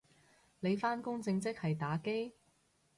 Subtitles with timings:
[0.61, 2.33] 你返工正職係打機？